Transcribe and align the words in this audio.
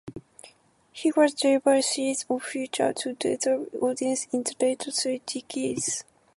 He 0.91 1.13
has 1.15 1.35
delivered 1.35 1.83
series 1.83 2.25
of 2.27 2.41
lectures 2.55 2.95
to 3.01 3.13
diverse 3.13 3.67
audiences 3.79 4.27
in 4.33 4.41
the 4.41 4.55
last 4.59 4.99
three 5.03 5.21
decades. 5.27 6.03